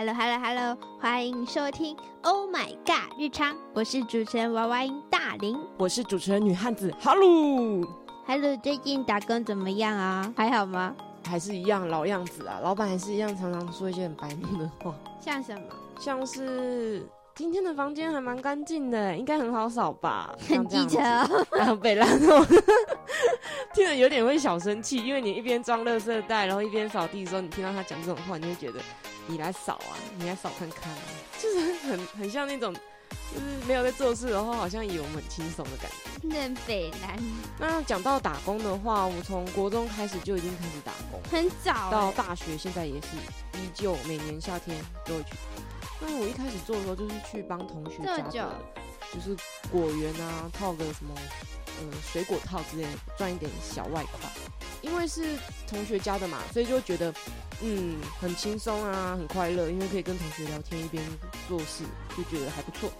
[0.00, 7.86] Hello Hello Hello，欢迎收听 Oh My God 日常，我是主持人娃娃音大林，我是主持人女汉子，Hello
[8.26, 10.32] Hello，最近打工怎么样啊？
[10.34, 10.96] 还好吗？
[11.28, 15.60] 还是一样老样子啊，老板还是一样常常说一些很白目的话，像什么？
[16.00, 20.34] 像是今天的房间还蛮干净的，应该很好扫吧？
[20.48, 20.98] 很机车，
[21.52, 22.46] 然后被烂哦，
[23.74, 28.80] 听了有点会小生气，因为你一边装垃圾袋，然后一边扫地的时候，你听到他讲这种话，你会觉得
[29.30, 30.92] 你来扫啊，你来扫看看，
[31.40, 32.74] 就是很很像那种。
[33.32, 36.28] 就是没有在做事，然后好像有很轻松的感觉。
[36.28, 37.16] 嫩北南。
[37.58, 41.90] 那讲到打工的话，我从国中开始就已经开始打工，很早。
[41.90, 43.08] 到大学现在也是
[43.58, 45.30] 依旧每年夏天都会去。
[46.00, 48.54] 那我一开始做的时候就是去帮同学家的，
[49.12, 49.36] 就是
[49.70, 51.14] 果园啊，套个什么
[51.80, 54.30] 呃水果套之类，赚一点小外快。
[54.82, 55.36] 因为是
[55.68, 57.12] 同学家的嘛，所以就觉得
[57.62, 61.02] 嗯很轻松啊，很快乐，因为可以跟同学聊天一边
[61.48, 61.84] 做事，
[62.16, 62.90] 就觉得还不错。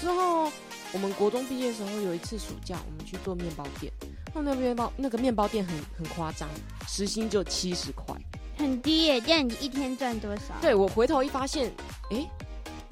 [0.00, 0.50] 之后，
[0.92, 3.92] 我们国中毕业的时候，有一次暑假，我们去做面包店。
[4.34, 6.48] 那那面包那个面包店很很夸张，
[6.86, 8.14] 时薪就七十块，
[8.56, 9.20] 很低耶。
[9.20, 10.54] 这样你一天赚多少？
[10.60, 11.72] 对我回头一发现，
[12.10, 12.30] 哎，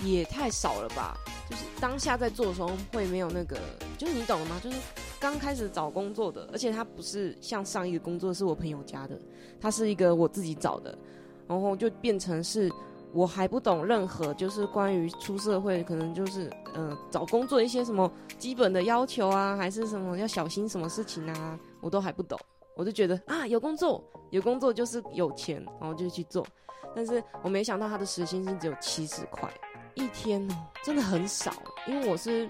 [0.03, 1.17] 也太少了吧。
[1.49, 3.61] 就是当下在做的时候，会没有那个，
[3.97, 4.61] 就是你懂了吗？
[4.65, 4.77] 就是
[5.21, 9.21] 刚开始找工作的，而且他不是像上一个工作是我朋友家的，
[9.61, 10.97] 他是一个我自己找的，
[11.47, 12.71] 然后就变成是。
[13.13, 22.39] 我还不懂任何，就是关于出社会，可能就是嗯找工作一些什么基本的要求啊，还是什么要小心什么事情啊，我都还不懂。
[22.75, 26.47] 我就觉得啊，有工作，有工作就是有钱，然后就去做。
[26.95, 29.51] 但是我没想到他的时薪是只有七十块。
[29.95, 31.53] 一天哦，真的很少，
[31.87, 32.49] 因为我是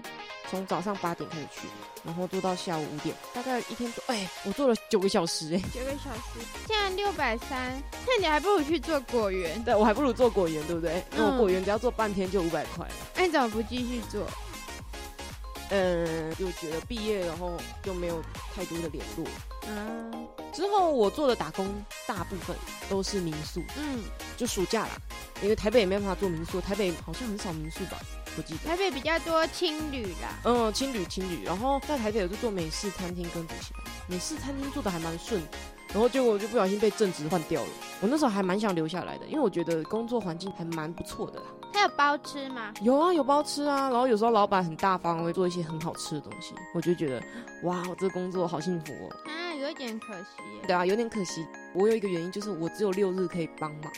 [0.49, 1.67] 从早上八点开始去，
[2.03, 11.03] 然后做到下午五点，大概一天做，哎，我做了九个小时，哎，九个小时，现在六百三，那你还不如去做果园，对我还不如做果园，对不对？
[11.15, 14.25] 因为果园只要做半天就五百块，那你怎么不继续做？
[15.69, 17.51] 嗯，就觉得毕业然后
[17.83, 18.23] 就没有
[18.55, 19.27] 太多的联络。
[19.67, 21.67] 嗯，之后我做的打工
[22.07, 22.55] 大部分
[22.89, 23.61] 都是民宿。
[23.75, 24.01] 嗯，
[24.37, 24.91] 就暑假啦，
[25.43, 27.99] 因为台北也没办法做民宿，台北好像很少民宿吧？
[28.37, 30.29] 我记得台北比较多青旅啦。
[30.45, 35.41] 嗯，青旅青旅，然后在台北有就做美式餐厅跟补习班，美式餐厅做的还蛮顺。
[35.93, 37.69] 然后结果我就不小心被正职换掉了。
[38.01, 41.45] 我那时候还蛮想留下来的，因为我觉得工作环境还蛮不错的啦。
[41.73, 42.73] 他有包吃吗？
[42.81, 43.89] 有啊，有包吃啊。
[43.89, 47.23] 然后有时候老板很大方，会做一些很好吃的东西，我就觉得
[47.63, 49.15] 哇，我这工作好幸福哦。
[49.25, 50.25] 啊，有一点可惜。
[50.67, 51.47] 对啊，有点可惜。
[51.73, 53.91] 我有一个原因就是我只有六日可以帮忙，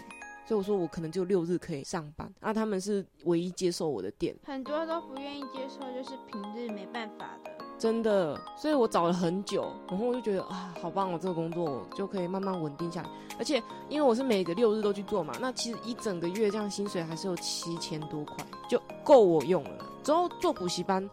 [0.49, 2.27] 所以我说我可能就六日可以上班。
[2.39, 7.51] 那他们是唯一接受我的店，很多都不愿意接受，就是平日没办法的。
[7.77, 13.09] 真的，所以我找了很久，然后我就觉得啊，好棒哦，这个工作我就可以慢慢稳定下来。
[13.37, 19.85] 而且因为我是每个六日都去做嘛，那其实一整个月这样薪水还是有七千多块，就够我用了。
[20.03, 21.07] 之后做补习班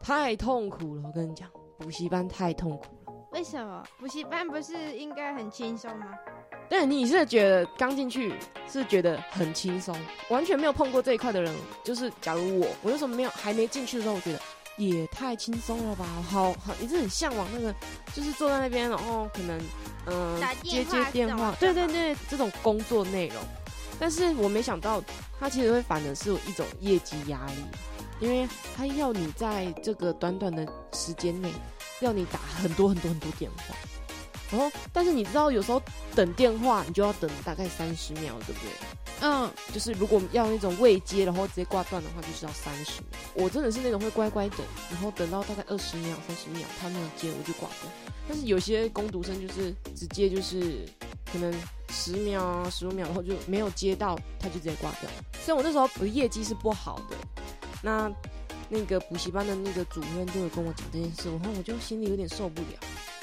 [0.00, 1.48] 太痛苦了，我跟你讲，
[1.78, 3.14] 补习班太痛苦了。
[3.30, 3.84] 为什么？
[4.00, 6.06] 补习班不是应该很轻松吗？
[6.68, 8.34] 对，你是觉得刚进去
[8.70, 9.96] 是觉得很轻松，
[10.28, 14.40] 完全没有碰过这一块的人，就是假如我，我为什么没有还没进去的时候，我觉得。
[14.78, 17.72] 也太轻松了吧，好好，一直很向往那个，
[18.14, 19.60] 就是坐在那边，然后可能，
[20.06, 23.36] 嗯，接接电话，对对对，这种工作内容。
[24.00, 25.04] 但是我没想到，
[25.38, 27.52] 他其实会反的是一种业绩压力，
[28.18, 31.52] 因为他要你在这个短短的时间内，
[32.00, 33.74] 要你打很多很多很多电话。
[34.52, 35.82] 然后，但是你知道，有时候
[36.14, 38.70] 等电话，你就要等大概三十秒，对不对？
[39.22, 43.18] 嗯，就是如果要那种未接，然后直接挂断的话，就是要三十秒。
[43.34, 44.58] 我真的是那种会乖乖等，
[44.90, 47.92] 然后等到大概二十秒、三十秒，他没有接，我就挂断。
[48.28, 50.86] 但是有些攻读生就是直接就是
[51.32, 51.52] 可能
[51.88, 55.08] 十秒、十五秒，然后就没有接到，他就直接挂掉。
[55.40, 57.16] 所以我那时候我的业绩是不好的。
[57.82, 58.10] 那
[58.68, 62.78] 那个补习班的那个主任就有跟我讲这件事，然后我就心里有点受不了。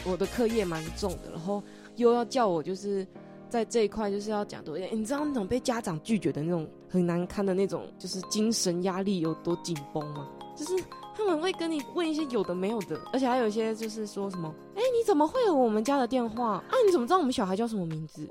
[0.06, 1.62] 我的课业蛮重的，然后
[1.96, 3.06] 又要叫我就是
[3.50, 10.28] 在这一块就是要讲多一点，你知道那种被家长拒绝的那种很难堪的那种，就是精神压力有多紧绷吗？
[10.56, 10.74] 就是
[11.16, 16.74] 他们会跟你问一些有的没有的，而且还有一些就是说什么，哎，你怎么会有我们家的电话啊？
[16.86, 18.28] 你怎么知道我们小孩叫什么名字？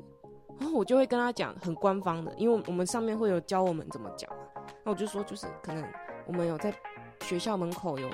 [0.59, 4.29] 然后我就会跟他讲很官方的，因为我们上面会有教我们怎么讲
[4.85, 5.85] 那我就说就是可能
[6.27, 6.75] 我们有在
[7.23, 8.09] 学校门口有。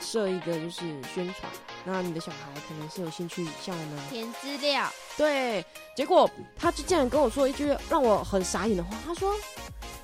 [0.00, 0.80] 设一个就是
[1.14, 1.50] 宣传，
[1.84, 2.38] 那你的小孩
[2.68, 5.64] 可能是有兴趣向我们填资料，对，
[5.96, 9.34] 结果他就竟然跟我说一句让我很傻眼的话，他说：“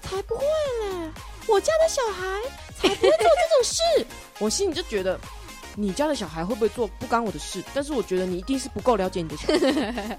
[0.02, 1.10] 才不会嘞，
[1.46, 2.40] 我家的小孩
[2.76, 4.06] 才不会做这种事。
[4.40, 5.18] ”我心里就觉得
[5.76, 10.18] 你家的小孩会不会做不干我的事，但是我觉得你一定是不够了解你的小孩。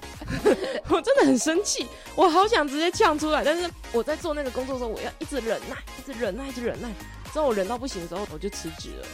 [0.88, 6.88] 我真的很生气，我好想直接呛出来，但是我在做那个工作的时候，我要一直忍耐，一直忍耐，一直忍耐。
[7.32, 9.06] 之后我忍到不行的时候，我就辞职了，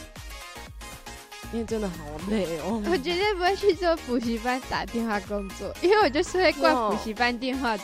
[1.53, 1.95] 因为真的好
[2.29, 2.81] 累哦。
[2.89, 7.83] 我绝对不会去做补习班打电话工作，因为我就是会挂补习班电话的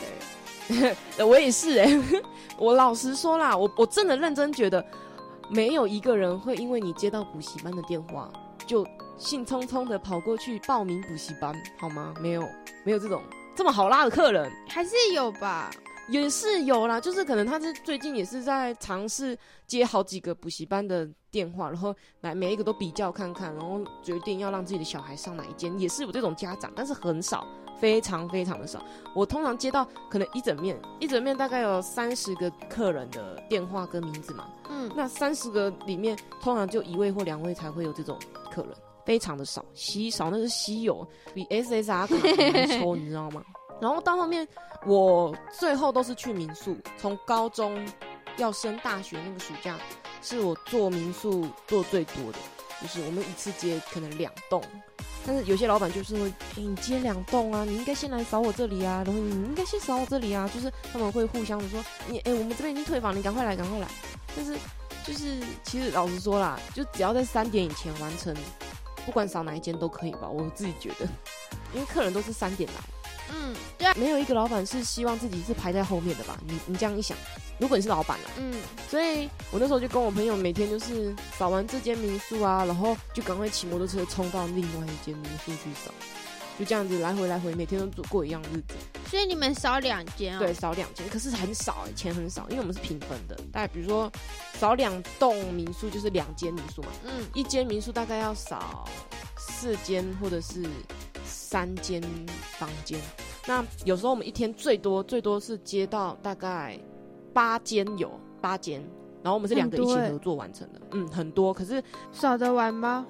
[0.70, 0.96] 人。
[1.26, 2.00] 我也是哎，
[2.58, 4.84] 我老实说啦，我我真的认真觉得，
[5.50, 8.30] 没有一个人会因为你接到补习班的电话，
[8.66, 8.86] 就
[9.16, 12.14] 兴冲冲的跑过去报名补习班，好吗？
[12.20, 12.42] 没有，
[12.84, 13.22] 没有这种
[13.56, 15.70] 这么好拉的客人，还是有吧。
[16.08, 27.46] 也是有啦，就是可能他是最近也是在尝试接好几个补习班的电话，然后来每一个都比较看看，然后决定要让自己的小孩上哪一间，也是有这种家长，但是很少，
[27.78, 28.82] 非常非常的少。
[29.14, 38.18] 我通常接到可能一整面，一整面大概有三十个客人的电话跟名字嘛，嗯，那三十个里面通常就一位或两位才会有这种
[38.50, 38.72] 客人，
[39.04, 42.16] 非常的少，稀少，那是稀有，比 SSR 卡
[42.50, 43.42] 难抽，你知道吗？
[43.80, 44.46] 然后到后面，
[44.84, 46.76] 我最后都是去民宿。
[46.98, 47.86] 从高中
[48.36, 49.78] 要升大学那个暑假，
[50.22, 52.38] 是我做民宿做最多的，
[52.82, 54.62] 就是我们一次接可能两栋。
[55.26, 63.86] 但是有些老板就是会，哎，你接两栋啊，你应该先来扫我这里啊，然后你应该先扫我这里啊，就是他们会互相的说，你，哎，我们这边已经退房，你赶快来，赶快来。
[64.34, 64.56] 但是
[65.04, 68.34] 就是其实老实说啦，就只要在三点以前完成，
[69.04, 71.06] 不管扫哪一间都可以吧，我自己觉得，
[71.74, 72.97] 因为客人都是三点来。
[73.32, 76.38] 嗯，对，没有一个老板是希望自己是排在后面的吧？
[76.46, 77.16] 你你这样一想，
[77.58, 78.54] 如果你是老板了，嗯，
[78.88, 85.90] 所以我那时候就跟我朋友每天就是扫完这间民宿啊，然后就赶快骑摩托车冲到另外一间民宿去扫，
[86.58, 88.74] 就这样子来回来回，每天都过一样日子。
[89.10, 94.10] 所以你们扫两间啊，对，扫两间，可是很少哎，钱很少，因为我们是平分的，大概比如说
[94.54, 98.86] 扫两栋民宿就是两间民宿嘛，嗯，一间民宿大概要扫
[99.36, 100.64] 四间或者是。
[101.50, 101.98] 三间
[102.58, 103.00] 房间，
[103.46, 106.78] 那有时候我们一天最多最多是接到大概
[107.32, 108.82] 八间有八间，
[109.22, 113.06] 然后我们是两个一起合作完成的，嗯，很多，可是少得完吗？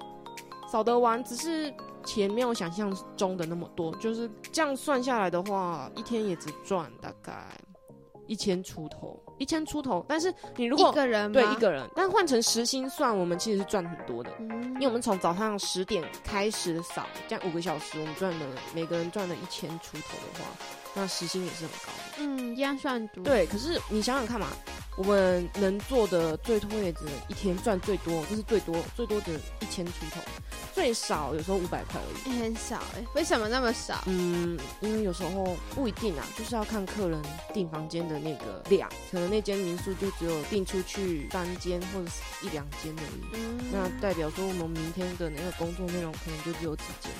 [0.71, 1.69] 少得完，只是
[2.05, 7.33] 钱没有想象中的那么多，就是这样算下来的话，一天也只赚大概。
[8.29, 18.45] 一千出头，一千出头，但是你如果一个人对一个人，但换成时薪算，我们其实是赚很多的，因为我们从早上十点开始扫，这样五个小时，我们赚了
[18.75, 20.45] 每个人赚了一千出头的话，
[20.93, 22.19] 那时薪也是很高的。
[22.19, 23.23] 嗯，一样算多。
[23.23, 24.49] 对，可是你想想看嘛，
[24.95, 30.21] 我们能做的最多也只一天赚最多，就是最多最多的一千出头。
[30.79, 34.01] 最少有时候五百块而已，很少哎，为什么那么少？
[34.05, 37.21] 嗯，因为有时候不一定啊，就是要看客人
[37.53, 47.11] 订房间的那个量，可能那间民宿就只有订出去三间或者是一两间而已，嗯，那代表说我们明天的那个工作内容可能就只有几间，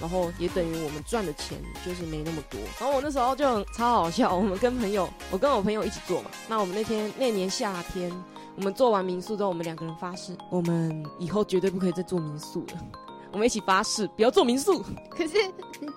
[0.00, 2.60] 然后也等于我们赚的钱就是没那么多。
[2.78, 8.12] 然后我那时候就很超好笑，我们跟朋友，我跟我朋友一起做嘛，那我们那天那年夏天。
[8.60, 12.74] 我们做完民宿之后，我们两个人发誓，我们以后绝对不可以再做民宿了。
[13.32, 14.84] 我们一起发誓，不要做民宿。
[15.08, 15.38] 可是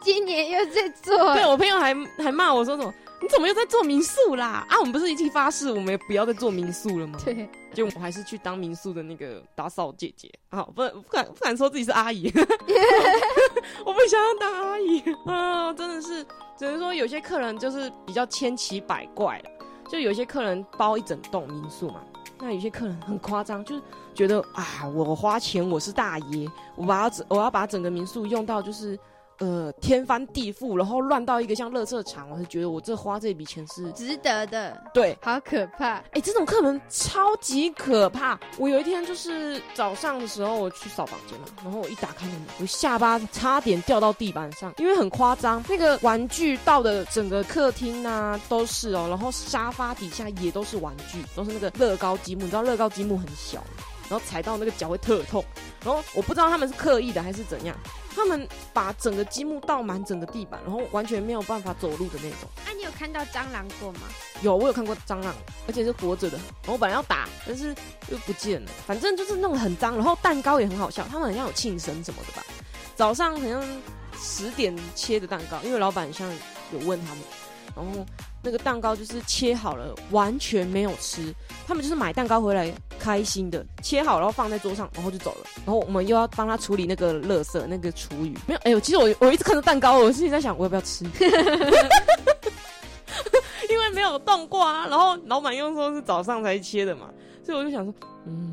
[0.01, 1.17] 今年又在做。
[1.35, 1.93] 对我朋友还
[2.23, 2.93] 还骂我说什么？
[3.21, 4.65] 你怎么又在做民宿啦？
[4.69, 7.19] 啊，我们不是一起发誓，我们也不要再做民宿了吗？
[7.25, 10.31] 对，就我还是去当民宿的那个打扫姐姐。
[10.49, 12.31] 好，不不敢不敢说自己是阿姨。
[13.85, 16.25] 我不想要当阿姨啊，真的是，
[16.57, 19.41] 只能说有些客人就是比较千奇百怪
[19.89, 22.01] 就有些客人包一整栋民宿嘛。
[22.43, 23.81] 那有些客人很夸张，就是
[24.13, 26.45] 觉得啊，我花钱我是大爷，
[26.75, 28.99] 我把整我要把整个民宿用到就是。
[29.43, 34.81] 呃，天翻地覆，然后乱到一个像乐色场，我是觉得我这花这笔钱是值得的。
[34.93, 35.95] 对，好可怕！
[36.11, 38.39] 哎，这种客人超级可怕。
[38.57, 45.61] 我有一天就是早上的时候，我去扫房间嘛，然后我一打开门，我下巴差点掉到地板上，因为很夸张。
[45.67, 52.43] 那个玩具到的整个客厅啊都是哦，然后沙发底下也都是玩具，都是那个乐高积木。
[52.43, 53.61] 你知道乐高积木很小，
[54.09, 55.43] 然后踩到那个脚会特痛。
[55.83, 57.75] 然后我不知道他们是刻意的还是怎样。
[58.15, 62.47] 他们把整个积木倒满整个地板，然后完全没有办法走路的那种。
[62.63, 64.01] 啊，你有看到蟑螂过吗？
[64.43, 65.33] 有，我有看过蟑螂，
[65.67, 66.39] 而且是活着的。
[66.67, 67.75] 我本来要打，但是
[68.09, 68.71] 又不见了。
[68.85, 72.45] 反正就是弄得很脏，然后蛋糕也很好笑，他们好像有庆生什么的吧。
[72.95, 73.65] 早上好像
[74.15, 76.31] 十点切的蛋糕，因为老板像
[76.71, 77.23] 有问他们，
[77.75, 78.05] 然后。
[78.45, 81.33] 那个蛋糕就是切好了，完全没有吃。
[81.65, 82.69] 他们就是买蛋糕回来，
[82.99, 85.47] 开心的切好，然后放在桌上，然后就走了。
[85.65, 88.59] 然后我们又要帮他处理那个垃圾，那个厨余没有。
[88.65, 91.05] 哎呦，其实我我一直看着蛋糕，我心里在想，我要不要吃？
[93.69, 94.85] 因为没有动过啊。
[94.89, 97.09] 然后老板又说是早上才切的嘛，
[97.45, 97.93] 所以我就想说，
[98.27, 98.52] 嗯，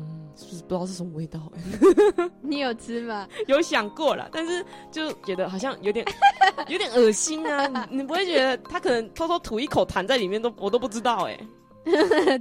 [0.71, 1.51] 不知道是什么味道、
[2.41, 3.27] 你有吃吗？
[3.45, 6.05] 有想过了，但是就觉得好像有点
[6.69, 7.67] 有点恶心啊！
[7.89, 11.37] 你你不会觉得他可能偷偷吐一口痰在里面都我都不知道哎、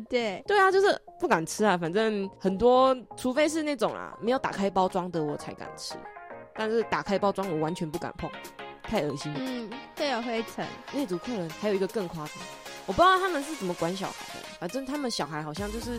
[0.08, 1.76] 对，对啊，就是不敢吃啊。
[1.76, 5.96] 反正很多，除非是那种啊没有打开包装的我才敢吃，
[6.54, 8.30] 但是打开包装我完全不敢碰，
[8.84, 9.40] 太恶心了。
[9.42, 10.64] 嗯，会有灰尘。
[10.92, 12.36] 那组客人还有一个更夸张，
[12.86, 15.98] 我不知道他们是怎么管小孩的，反正他们小孩好像就是，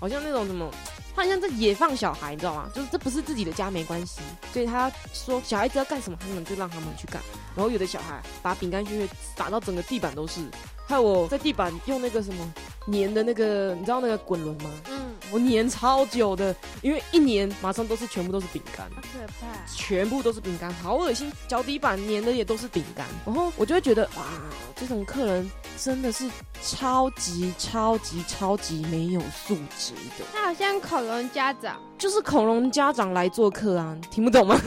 [0.00, 0.70] 好像那种什么，
[1.14, 2.70] 他好像在野放小孩，你知道吗？
[2.74, 4.20] 就是这不是自己的家没关系，
[4.52, 7.22] 所以他说小孩子要干什么，他们就让他们去干。
[7.54, 10.40] 然后有的小孩把饼干屑打到整个地板都是，
[10.86, 12.54] 害我在地板用那个什么
[12.92, 14.70] 粘的那个，你知道那个滚轮吗？
[15.28, 18.88] 嗯，我粘超久的，因为一粘马上都是全部都是饼干。
[18.94, 19.46] 好可怕。
[19.66, 21.32] 全部都是饼干，好恶心！
[21.46, 24.24] 脚底板粘的也都是饼干，然后我就会觉得哇，
[24.74, 26.28] 这种客人真的是
[26.62, 34.60] 超级超级超级没有素质的，他好像恐龙家长，就是恐龙家长来做客啊，听不懂吗？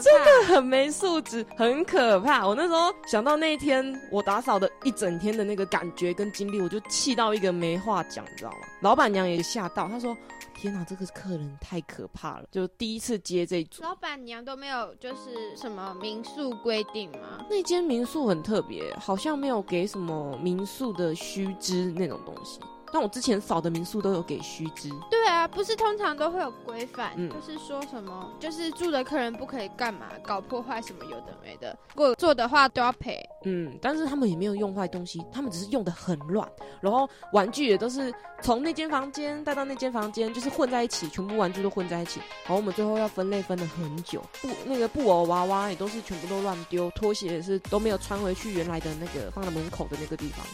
[0.00, 2.46] 真的，很没素质，很可怕。
[2.46, 8.58] 我那时候想到那一天我打扫的一整天的那个感觉跟经历，我就气到一个没话讲，你知道吗？
[8.80, 10.16] 老板娘也吓到，她说。
[10.56, 12.44] 天哪，这个客人太可怕了！
[12.50, 17.44] 就第一次接这一组，老板娘都没有就是什么民宿规定吗？
[17.50, 22.60] 那间民宿很特别，好像没有给什么民宿的须知那种东西。
[22.92, 33.18] 但我之前扫的民宿都有给须知，对啊，不是通常都会有规范，嗯就是说什么，就是住的客人不可以干嘛，搞破坏什么有的没的，如果做的话都要赔。
[33.46, 36.48] 嗯，但是他们也没有用坏东西，他们只是用的很乱，
[36.80, 42.20] 然后玩具也都是从那间房间带到那间房间，就是混在一起，全部玩具都混在一起。
[42.44, 50.46] 然后我们最后要分类分了很久，布那个布偶娃娃也都是全部都乱丢，拖鞋也是都没有穿回去原来的那个放在门口的那个地方，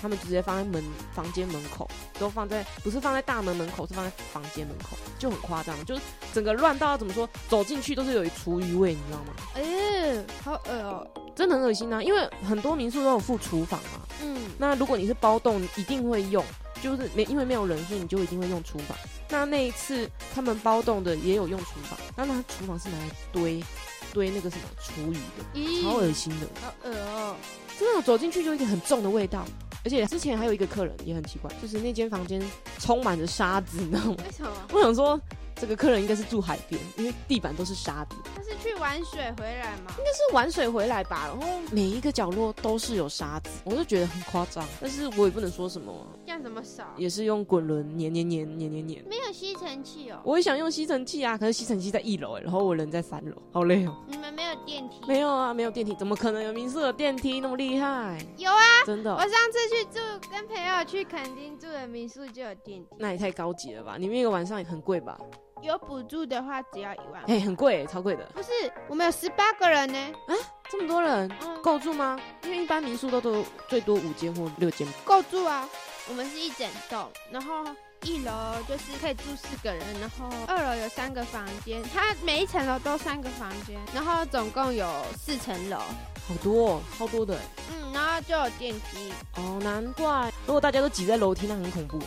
[0.00, 0.82] 他们直接放在门
[1.14, 1.88] 房间门口，
[2.18, 6.00] 都放在不是放在大门门口，是放在房间门口，就很夸张，就是
[6.32, 9.34] 整个乱到怎么说，走进去都是有一厨余味，你知道吗？
[9.54, 12.02] 哎、好恶哦、真的很恶心啊！
[12.02, 16.44] 因为很多民宿都有附厨房嘛，嗯，那如果你是包栋，你一定会用，
[16.82, 18.96] 就是没因为没有人，所以你就一定会用厨房。
[19.28, 23.62] 那那一次他们包栋的也有用厨房，那那厨房是拿来堆
[24.12, 27.36] 堆那个什么厨余的，咦超恶心的，好恶哦、
[27.78, 29.44] 真的走进去就一个很重的味道。
[29.86, 32.42] 而且之前还有一个客人也很奇怪，就是那间房间
[32.80, 34.16] 充满着沙子，你知道吗？
[34.24, 34.50] 为什么？
[34.72, 35.20] 我想说
[35.58, 38.16] 这个客人应该是住海边，因为地板都是沙子。
[38.34, 39.94] 他是去玩水回来吗？
[39.96, 46.84] 应该是玩水回来吧，然后每一个角落都是有沙子，我就觉得很夸张，但是我也不能说什么啊，这样怎么扫？
[46.98, 49.04] 也是用滚轮碾碾碾碾碾碾。
[49.08, 53.96] 没有吸尘器哦、我也想用吸尘器啊，可是吸尘器在一楼哎，然后我人在三楼，好累哦。
[54.08, 55.00] 你们没有电梯？
[55.08, 58.18] 没有啊，没有电梯，怎么可能有民宿有电梯那么厉害？
[58.36, 63.96] 有啊，真的哦、我上次去住，跟朋友去垦丁住的民宿就有电梯，那也太高级了吧？
[63.98, 65.18] 你们一个晚上也很贵吧？
[65.62, 67.22] 有补助的话只要一万。
[67.26, 68.50] 哎、很贵欸，超贵的，不是，
[68.88, 70.12] 我们有十八个人呢，
[70.70, 72.18] 这么多人嗯，够住吗？
[72.44, 74.86] 因为一般民宿都都最多五间或六间。
[75.04, 75.68] 够住啊。
[76.08, 77.64] 我们是一整栋，然后
[78.02, 78.32] 一楼
[78.68, 87.40] 就是可以住四个人，然后二楼有三个房间，它每一层楼都三个房间，然后总共有四层楼，好多哦，超多的哎。
[87.72, 89.12] 嗯，然后就有电梯。
[89.34, 92.06] 哦，难怪，如果大家都挤在楼梯，那很恐怖。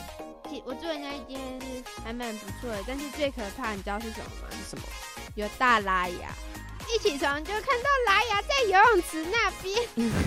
[0.49, 4.47] 其我住的那一间是还蛮不错的，但是最可怕，你知道是什么吗？
[4.51, 4.83] 是什么？
[5.35, 6.29] 有大拉牙，
[6.93, 9.87] 一起床就看到拉牙在游泳池那边。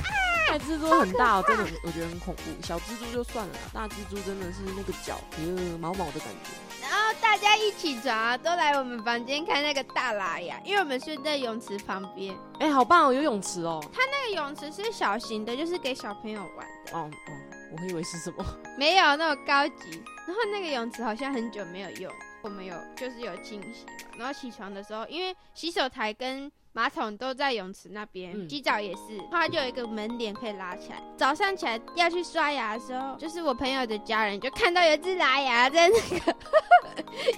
[0.48, 2.42] 大蜘蛛很大哦，真的，我觉得很恐怖。
[2.62, 6.50] 小蜘蛛就算了啦，大蜘蛛真的是那个脚，呃，毛毛的感觉。
[6.82, 12.36] 然后大家一起床啊，都来我们房间看那个大拉牙，因为我们睡在泳池旁边。
[12.58, 13.82] 哎、好棒哦，有泳池哦。
[13.92, 17.32] 它那个泳池是小型的，就是给小朋友玩的，哦哦，
[17.72, 18.44] 我还以为是什么。
[18.78, 20.02] 没有那么高级。
[20.26, 22.12] 然后那个泳池好像很久没有用，
[22.42, 23.92] 我们有就是有清洗嘛。
[24.18, 31.02] 然后起床的时候，因为洗手台跟马桶都在泳池那边，嗯洗澡也是，后它就有一个门帘可以拉起来。
[31.16, 36.34] 早上起来要去刷牙的时候，就是我朋友的家人就看到有一只拉牙在那个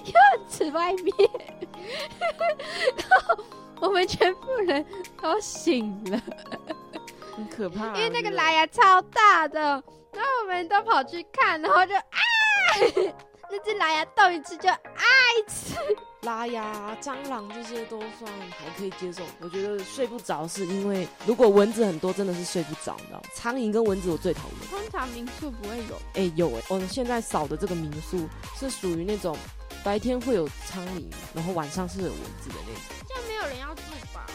[0.05, 1.13] 泳池外面，
[2.97, 3.43] 然后
[3.81, 4.85] 我们全部人
[5.19, 6.21] 都醒了。
[7.35, 9.59] 很可怕、啊因为那个拉拉牙超大的，
[10.13, 12.19] 然后我们都跑去看，然后就啊，
[13.51, 14.79] 那只拉牙动一次就啊
[15.37, 15.75] 一次，
[16.21, 19.21] 拉牙、蟑螂这些都算还可以接受。
[19.39, 23.23] 我觉得睡不着是因为如果蚊子很多，真的是睡不着，你知道吗？
[23.33, 24.69] 苍蝇跟蚊子我最讨厌。
[24.69, 26.01] 通常民宿不会有。
[26.13, 28.27] 哎、有哎、我们现在扫的这个民宿
[28.57, 29.37] 是属于那种
[29.83, 32.81] 白天会有苍蝇，然后晚上是有蚊子的那种。
[33.07, 33.81] 这样没有人要住
[34.13, 34.25] 吧？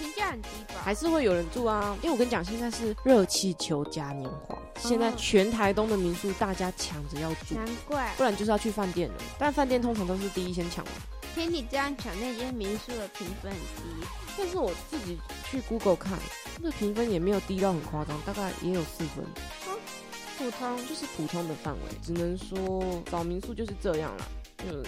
[0.00, 0.80] 评价很低吧？
[0.82, 9.14] 还是会有人住啊，因为我跟你讲，现在是热气球嘉年华，现在全台东的民宿大家抢着要住，难怪不然就是要去饭店了。
[9.38, 10.94] 但饭店通常都是第一先抢完。
[11.34, 14.06] 听你这样讲，那间民宿的评分很低。
[14.38, 15.18] 但是我自己
[15.50, 16.18] 去 Google 看，
[16.62, 19.24] 这评分也没有低到很夸张，大概也有四分，
[20.38, 21.80] 普通就是普通的范围。
[22.02, 24.28] 只能说找民宿就是这样了，
[24.58, 24.82] 就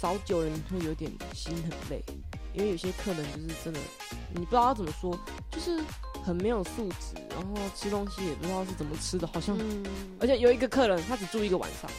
[0.00, 2.00] 少久了你会有点心很累，
[2.54, 3.80] 因为有些客人就是真的，
[4.32, 5.18] 你不知道要怎么说，
[5.50, 5.80] 就是
[6.22, 9.84] 很没有素质，然后吃东西也不知道是怎么吃的，好像，嗯，
[10.20, 11.90] 而且有一个客人他只住一个晚上，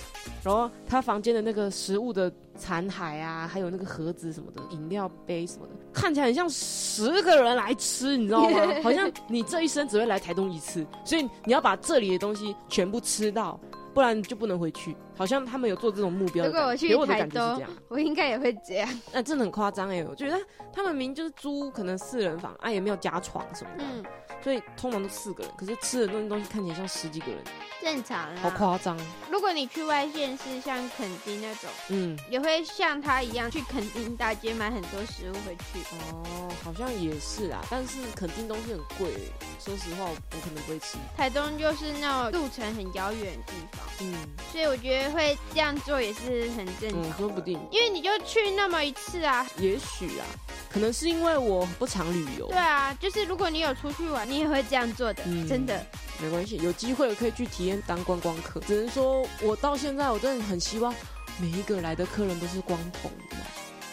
[0.42, 8.62] 然后他房间的那个食物的残骸啊，还有那个盒子什么的，饮料杯什么的，看起来很像十个人来吃，你知道吗？
[8.82, 13.60] 好像你这一生只会来台东一次，所以你要把这里的东西全部吃到，
[13.94, 14.96] 不然就不能回去。
[15.20, 18.90] 好像他们有做这种目标如果我去台东我应该也会这样。
[19.12, 20.40] 那、真的很夸张哎，我觉得
[20.72, 24.06] 他们明明就是租可能四人房，啊也没有加床什么的，嗯，
[24.42, 27.44] 所以通常都四个人，可是吃的那种东西看起来像十几个人，
[27.82, 28.36] 正常啊。
[28.42, 28.98] 好夸张。
[29.30, 35.80] 如果你去外县市，像垦丁那种，嗯，也会像他一样去垦丁大街买很多食物回去。
[35.98, 40.98] 哦，好像也是啊，但是垦丁东西很贵欸，说实话，我可能不会吃。
[41.18, 44.14] 台东就是那种路程很遥远的地方，嗯
[44.52, 47.18] 所以我觉得会这样做也是很正常。
[47.18, 50.26] 说不定，因为你就去那么一次啊，也许啊，
[50.72, 55.86] 可能是因为我不常旅游对，啊，就是如果你有出去玩，你也会这样做的，嗯真的。
[56.22, 58.60] 没关系，有机会我可以去体验当观光客。
[58.62, 60.94] 只能说我到现在，我真的很希望
[61.38, 63.38] 每一个来的客人都是光头的。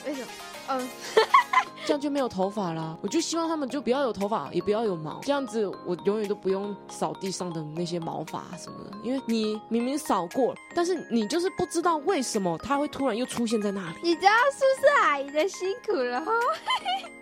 [0.07, 0.27] 为什么？
[0.69, 0.89] 嗯，
[1.87, 2.99] 这样就没有头发啦。
[3.01, 8.97] 我就希望他们就不要有头发，也不要有毛，这样子我永远都不用扫地上的那些毛发什么的。
[9.05, 13.97] 因为你明明扫过了，但是你就是不知道为什么它会突然又出现在那里。
[14.03, 16.33] 你知道宿舍阿姨的辛苦了哈。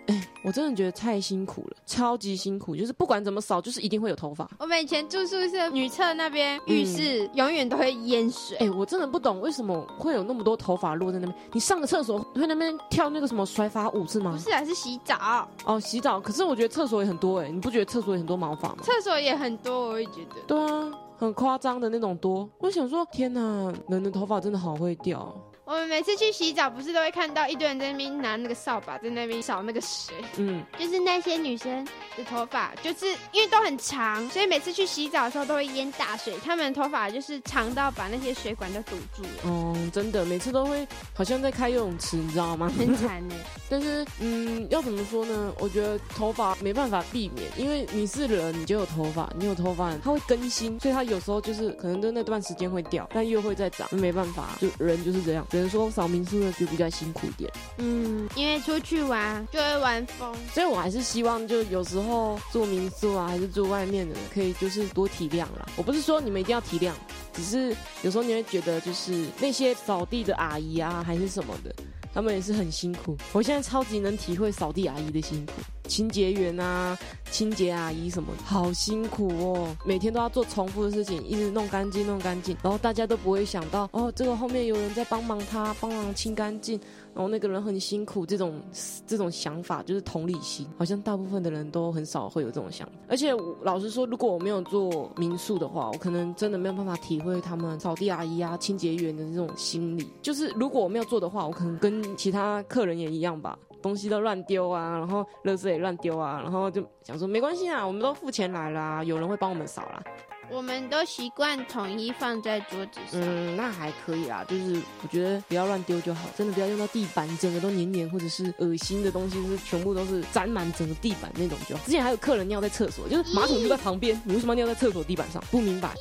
[0.45, 4.47] 我真的觉得太辛苦了，超级辛苦，就是不管怎么扫，就是一定会有头发。
[4.59, 8.55] 我们以前住宿舍女厕那边浴室永远都会淹水。
[8.57, 11.39] 哎、我真的不懂为什么会有那么多头发落在那边。
[11.51, 14.33] 你上个厕所会那边跳那个什么甩发舞是吗？
[14.33, 16.21] 不是还，是洗澡，哦，洗澡。
[16.21, 18.77] 可是我觉得厕所也很多哎，你不觉得厕所也很多毛发吗？
[18.83, 20.41] 厕所也很多，我也觉得。
[20.45, 22.47] 对啊，很夸张的那种多。
[22.59, 25.35] 我想说，天哪，人的头发真的好会掉。
[25.65, 31.83] 我们每次去洗澡，不是都会看到一堆人在那边拿那个扫把在那边扫那个水，嗯，就是那些女生
[32.15, 42.71] 的头发，就是因为都很长，所以每次去洗澡的时候都会淹大水，她们的头发就是长到把那些水管都堵住了，嗯，真的，每次都会好像在开游泳池，你知道吗？
[42.77, 43.33] 很惨呢。
[43.67, 45.51] 但是，嗯，要怎么说呢？
[45.57, 55.43] 我觉得头发没办法避免，因为你是人，你就有头发，你有头发，它会更新，所以它有时候就是可能就那段时间会掉，但又会再长，没办法，就人就是这样。
[55.55, 65.65] 只能说扫民宿的就比较辛苦一点，嗯，因为出去玩就会玩疯，所以我还是希望，就有时候住民宿啊，还是住外面的，可以就是多体谅啦。
[65.77, 66.91] 我不是说你们一定要体谅，
[67.31, 71.73] 只是有时候你会觉得，就是那些扫地的阿姨啊，还是什么的，
[72.13, 73.15] 他们也是很辛苦。
[73.31, 75.53] 我现在超级能体会扫地阿姨的辛苦，
[75.87, 76.97] 清洁员啊、
[77.31, 86.79] 清洁阿姨什么，好辛苦哦，每天都要做重复的事情，一直弄干净、弄干净，然后大家都不会想到，哦，这个后面有人在帮忙他，帮忙清干净。
[87.13, 88.61] 然后那个人很辛苦，这种
[89.07, 92.93] 这种想法就是同理心，好像大部分的人都很少会有这种想法。
[93.07, 100.05] 而且老实说，如果我没有做民宿的话，我可能真的没有办法体会他们扫地阿姨啊、清洁员的这种心理。
[100.21, 110.03] 就是如果我没有做的话，我可能跟其他客人也一样吧，东西都乱丢啊，然后垃圾也乱丢啊，然后就想说没关系啊，我们都付钱来啦，有人会帮我们扫啦。
[110.49, 113.21] 我们都习惯统一放在桌子上。
[113.21, 121.83] 嗯，那还可以啦，就是我觉得不要乱丢就好，真的不要用到地板，整个都黏黏或者是恶心的东西，就是全部都是沾满整个地板那种就好。
[121.85, 125.39] 之前还有客人尿在厕所，就是马桶就在旁边，你为什么要尿在厕所地板上？
[125.51, 125.93] 不明白，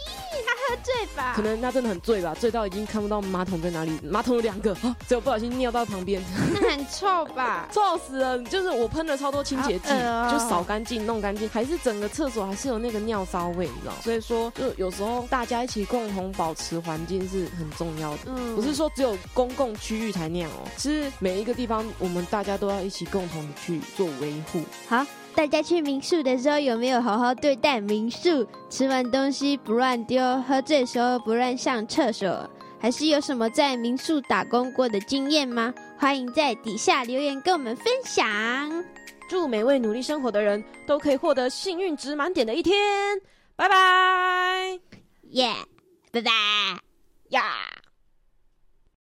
[0.68, 1.32] 喝醉吧？
[1.36, 6.22] 可能他真的很醉吧，醉到已经看不到马桶在哪里，马桶有两个，啊， 只有不小心尿到旁边，
[6.54, 7.68] 那很臭吧？
[7.72, 8.38] 臭死了！
[8.44, 9.88] 就是我喷了超多清洁剂，
[10.30, 13.92] 就扫干净、弄干净，还是整个厕所还是有那个尿骚味，你知道？
[14.02, 18.18] 所以说，就有时候大家一起共同保持环境是很重要的。
[18.26, 24.62] 嗯不是说只有公共区域才那样哦，是每一个地方我们大家都要一起共同的去做维护。
[24.88, 28.46] 好，大家去民宿的时候有没有好好对待民宿？
[28.70, 32.48] 吃完东西不乱丢，喝醉时候不乱上厕所，
[32.80, 35.74] 还是有什么在民宿打工过的经验吗？
[35.98, 38.24] 欢迎在底下留言跟我们分享。
[39.28, 42.74] 祝每位努力生活的人都可以获得幸运值满点的一天。
[43.56, 44.78] 拜拜
[45.30, 45.52] 耶、
[46.12, 46.30] 拜拜。
[47.30, 47.83] 呀。